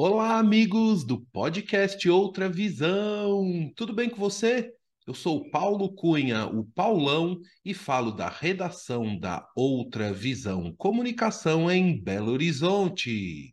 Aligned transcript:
Olá, 0.00 0.38
amigos 0.38 1.02
do 1.02 1.22
podcast 1.32 2.08
Outra 2.08 2.48
Visão. 2.48 3.68
Tudo 3.74 3.92
bem 3.92 4.08
com 4.08 4.16
você? 4.16 4.72
Eu 5.04 5.12
sou 5.12 5.50
Paulo 5.50 5.92
Cunha, 5.92 6.46
o 6.46 6.64
Paulão, 6.66 7.40
e 7.64 7.74
falo 7.74 8.12
da 8.12 8.28
redação 8.28 9.18
da 9.18 9.44
Outra 9.56 10.12
Visão 10.12 10.72
Comunicação 10.76 11.68
em 11.68 12.00
Belo 12.00 12.30
Horizonte. 12.30 13.52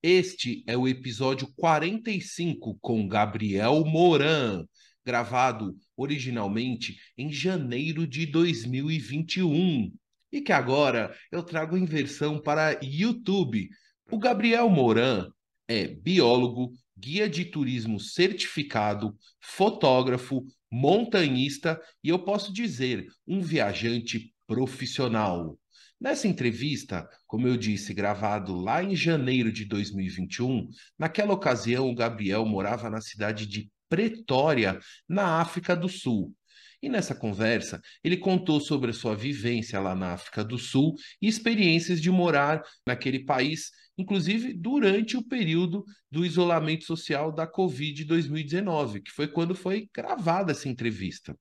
Este 0.00 0.62
é 0.64 0.76
o 0.76 0.86
episódio 0.86 1.52
45 1.56 2.78
com 2.80 3.08
Gabriel 3.08 3.84
Moran, 3.84 4.64
gravado 5.04 5.76
originalmente 5.96 6.98
em 7.18 7.32
janeiro 7.32 8.06
de 8.06 8.26
2021, 8.26 9.92
e 10.30 10.40
que 10.40 10.52
agora 10.52 11.12
eu 11.32 11.42
trago 11.42 11.76
em 11.76 11.84
versão 11.84 12.40
para 12.40 12.78
YouTube 12.80 13.68
o 14.10 14.18
Gabriel 14.18 14.68
Moran 14.68 15.30
é 15.68 15.86
biólogo, 15.86 16.72
guia 16.96 17.28
de 17.28 17.44
turismo 17.44 17.98
certificado, 17.98 19.16
fotógrafo, 19.40 20.46
montanhista 20.70 21.80
e 22.02 22.08
eu 22.08 22.18
posso 22.18 22.52
dizer, 22.52 23.06
um 23.26 23.40
viajante 23.40 24.32
profissional. 24.46 25.58
Nessa 26.00 26.28
entrevista, 26.28 27.08
como 27.26 27.48
eu 27.48 27.56
disse, 27.56 27.94
gravado 27.94 28.54
lá 28.54 28.82
em 28.82 28.94
janeiro 28.94 29.50
de 29.50 29.64
2021, 29.64 30.68
naquela 30.98 31.32
ocasião 31.32 31.90
o 31.90 31.94
Gabriel 31.94 32.44
morava 32.44 32.90
na 32.90 33.00
cidade 33.00 33.46
de 33.46 33.70
Pretória, 33.88 34.78
na 35.08 35.40
África 35.40 35.76
do 35.76 35.88
Sul. 35.88 36.34
E 36.82 36.88
nessa 36.88 37.14
conversa, 37.14 37.80
ele 38.02 38.16
contou 38.16 38.60
sobre 38.60 38.90
a 38.90 38.94
sua 38.94 39.14
vivência 39.14 39.80
lá 39.80 39.94
na 39.94 40.12
África 40.12 40.44
do 40.44 40.58
Sul 40.58 40.94
e 41.20 41.26
experiências 41.26 42.00
de 42.00 42.10
morar 42.10 42.62
naquele 42.86 43.24
país 43.24 43.70
inclusive 43.98 44.52
durante 44.52 45.16
o 45.16 45.22
período 45.22 45.84
do 46.10 46.24
isolamento 46.24 46.84
social 46.84 47.32
da 47.32 47.46
Covid 47.46 48.04
2019, 48.04 49.00
que 49.00 49.10
foi 49.10 49.26
quando 49.26 49.54
foi 49.54 49.88
gravada 49.94 50.52
essa 50.52 50.68
entrevista. 50.68 51.36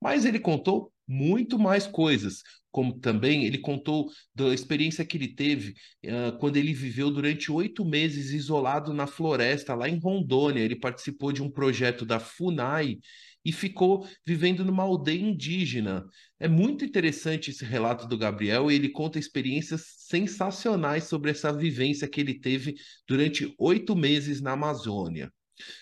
Mas 0.00 0.24
ele 0.24 0.40
contou 0.40 0.92
muito 1.06 1.58
mais 1.58 1.86
coisas, 1.86 2.42
como 2.70 2.98
também 2.98 3.44
ele 3.44 3.58
contou 3.58 4.10
da 4.34 4.52
experiência 4.52 5.04
que 5.04 5.16
ele 5.16 5.34
teve 5.34 5.74
uh, 6.06 6.36
quando 6.38 6.56
ele 6.56 6.72
viveu 6.72 7.10
durante 7.10 7.52
oito 7.52 7.84
meses 7.84 8.30
isolado 8.30 8.94
na 8.94 9.06
floresta, 9.06 9.74
lá 9.74 9.88
em 9.88 9.98
Rondônia. 9.98 10.62
Ele 10.62 10.74
participou 10.74 11.30
de 11.30 11.42
um 11.42 11.50
projeto 11.50 12.04
da 12.06 12.18
FUNAI 12.18 12.98
e 13.44 13.52
ficou 13.52 14.06
vivendo 14.24 14.64
numa 14.64 14.82
aldeia 14.82 15.20
indígena. 15.20 16.04
É 16.38 16.48
muito 16.48 16.84
interessante 16.84 17.50
esse 17.50 17.64
relato 17.64 18.06
do 18.06 18.18
Gabriel 18.18 18.70
e 18.70 18.74
ele 18.74 18.88
conta 18.88 19.18
experiências 19.18 19.84
sensacionais 19.98 21.04
sobre 21.04 21.30
essa 21.30 21.52
vivência 21.52 22.08
que 22.08 22.20
ele 22.20 22.38
teve 22.38 22.74
durante 23.06 23.52
oito 23.58 23.96
meses 23.96 24.40
na 24.40 24.52
Amazônia. 24.52 25.32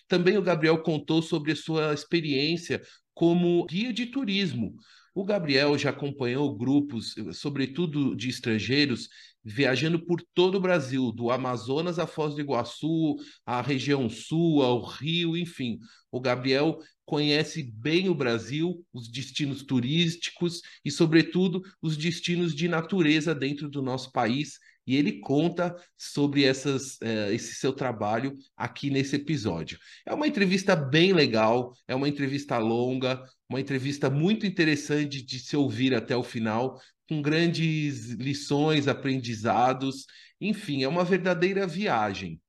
Também 0.08 0.36
o 0.36 0.42
Gabriel 0.42 0.82
contou 0.82 1.22
sobre 1.22 1.52
a 1.52 1.56
sua 1.56 1.94
experiência 1.94 2.80
como 3.14 3.66
guia 3.66 3.92
de 3.92 4.06
turismo. 4.06 4.74
O 5.20 5.24
Gabriel 5.24 5.76
já 5.76 5.90
acompanhou 5.90 6.56
grupos, 6.56 7.14
sobretudo 7.34 8.16
de 8.16 8.30
estrangeiros, 8.30 9.06
viajando 9.44 10.02
por 10.02 10.22
todo 10.32 10.54
o 10.54 10.60
Brasil, 10.60 11.12
do 11.12 11.30
Amazonas 11.30 11.98
a 11.98 12.06
Foz 12.06 12.34
do 12.34 12.40
Iguaçu, 12.40 13.16
a 13.44 13.60
região 13.60 14.08
sul, 14.08 14.62
ao 14.62 14.82
Rio, 14.82 15.36
enfim. 15.36 15.78
O 16.10 16.22
Gabriel 16.22 16.78
conhece 17.04 17.62
bem 17.62 18.08
o 18.08 18.14
Brasil, 18.14 18.82
os 18.94 19.10
destinos 19.12 19.62
turísticos 19.62 20.62
e, 20.82 20.90
sobretudo, 20.90 21.60
os 21.82 21.98
destinos 21.98 22.54
de 22.54 22.66
natureza 22.66 23.34
dentro 23.34 23.68
do 23.68 23.82
nosso 23.82 24.10
país. 24.12 24.58
E 24.90 24.96
ele 24.96 25.20
conta 25.20 25.76
sobre 25.96 26.42
essas, 26.42 27.00
eh, 27.00 27.32
esse 27.32 27.54
seu 27.54 27.72
trabalho 27.72 28.36
aqui 28.56 28.90
nesse 28.90 29.14
episódio. 29.14 29.78
É 30.04 30.12
uma 30.12 30.26
entrevista 30.26 30.74
bem 30.74 31.12
legal, 31.12 31.72
é 31.86 31.94
uma 31.94 32.08
entrevista 32.08 32.58
longa, 32.58 33.24
uma 33.48 33.60
entrevista 33.60 34.10
muito 34.10 34.44
interessante 34.44 35.22
de 35.22 35.38
se 35.38 35.56
ouvir 35.56 35.94
até 35.94 36.16
o 36.16 36.24
final, 36.24 36.76
com 37.08 37.22
grandes 37.22 38.10
lições, 38.14 38.88
aprendizados, 38.88 40.06
enfim, 40.40 40.82
é 40.82 40.88
uma 40.88 41.04
verdadeira 41.04 41.68
viagem. 41.68 42.40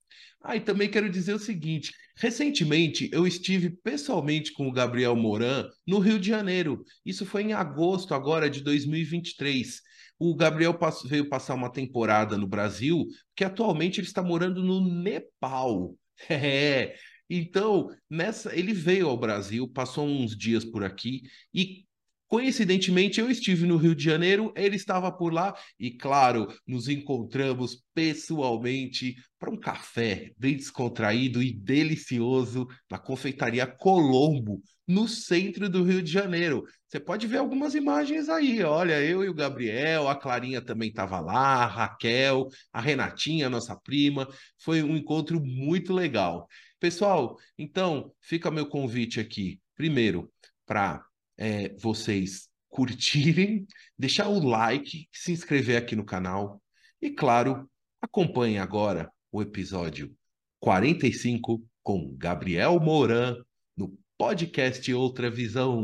Ah, 0.44 0.56
e 0.56 0.60
também 0.60 0.90
quero 0.90 1.10
dizer 1.10 1.34
o 1.34 1.40
seguinte: 1.40 1.92
recentemente 2.16 3.10
eu 3.14 3.28
estive 3.28 3.70
pessoalmente 3.70 4.52
com 4.54 4.68
o 4.68 4.72
Gabriel 4.72 5.16
Moran 5.16 5.70
no 5.86 6.00
Rio 6.00 6.20
de 6.20 6.28
Janeiro. 6.28 6.84
Isso 7.06 7.26
foi 7.26 7.44
em 7.44 7.54
agosto 7.54 8.14
agora 8.14 8.50
de 8.50 8.62
2023. 8.62 9.82
O 10.18 10.36
Gabriel 10.36 10.78
veio 11.06 11.30
passar 11.30 11.56
uma 11.56 11.72
temporada 11.72 12.38
no 12.38 12.48
Brasil, 12.48 13.08
que 13.36 13.44
atualmente 13.44 14.00
ele 14.00 14.08
está 14.08 14.22
morando 14.22 14.64
no 14.64 14.82
Nepal. 15.02 15.96
É. 16.30 16.94
Então, 17.28 17.90
nessa, 18.08 18.56
ele 18.56 18.74
veio 18.74 19.10
ao 19.10 19.18
Brasil, 19.18 19.68
passou 19.68 20.06
uns 20.06 20.38
dias 20.38 20.64
por 20.64 20.84
aqui 20.84 21.24
e 21.52 21.84
Coincidentemente, 22.32 23.20
eu 23.20 23.30
estive 23.30 23.68
no 23.68 23.76
Rio 23.76 23.94
de 23.94 24.06
Janeiro, 24.06 24.54
ele 24.56 24.78
estava 24.78 25.12
por 25.12 25.34
lá 25.34 25.54
e, 25.78 25.92
claro, 25.92 26.48
nos 26.66 26.88
encontramos 26.88 27.84
pessoalmente 27.94 29.18
para 29.38 29.52
um 29.52 29.60
café 29.60 30.32
bem 30.38 30.56
descontraído 30.56 31.44
e 31.44 31.52
delicioso 31.52 32.70
na 32.90 32.98
confeitaria 32.98 33.68
Colombo, 33.68 34.62
no 34.88 35.10
centro 35.10 35.68
do 35.68 35.84
Rio 35.84 36.02
de 36.02 36.10
Janeiro. 36.10 36.64
Você 36.88 37.02
pode 37.02 37.28
ver 37.28 37.36
algumas 37.36 37.76
imagens 37.76 38.30
aí. 38.30 38.64
Olha, 38.64 39.04
eu 39.04 39.26
e 39.26 39.28
o 39.28 39.34
Gabriel, 39.34 40.08
a 40.08 40.16
Clarinha 40.16 40.62
também 40.62 40.88
estava 40.88 41.20
lá, 41.20 41.66
a 41.66 41.66
Raquel, 41.66 42.48
a 42.72 42.80
Renatinha, 42.80 43.50
nossa 43.50 43.76
prima. 43.76 44.26
Foi 44.58 44.82
um 44.82 44.96
encontro 44.96 45.44
muito 45.44 45.92
legal. 45.92 46.48
Pessoal, 46.80 47.36
então 47.58 48.14
fica 48.22 48.50
meu 48.50 48.68
convite 48.68 49.20
aqui. 49.20 49.60
Primeiro, 49.76 50.32
para 50.66 51.04
é, 51.42 51.76
vocês 51.80 52.48
curtirem, 52.70 53.66
deixar 53.98 54.28
o 54.30 54.40
like, 54.40 55.08
se 55.12 55.32
inscrever 55.32 55.76
aqui 55.76 55.96
no 55.96 56.06
canal 56.06 56.62
e, 57.02 57.10
claro, 57.10 57.68
acompanhe 58.00 58.60
agora 58.60 59.12
o 59.32 59.42
episódio 59.42 60.16
45 60.60 61.66
com 61.82 62.16
Gabriel 62.16 62.80
Moran 62.80 63.36
no 63.76 63.98
podcast 64.20 64.94
Outra 64.94 65.32
Visão. 65.32 65.84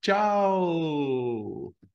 Tchau! 0.00 1.74